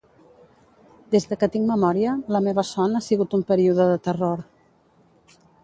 Des 1.15 1.27
de 1.33 1.37
que 1.43 1.49
tinc 1.55 1.67
memòria, 1.73 2.15
la 2.37 2.41
meva 2.47 2.65
son 2.71 2.95
ha 2.95 3.03
sigut 3.11 3.37
un 3.41 3.47
període 3.53 3.89
de 3.93 4.03
terror. 4.09 4.45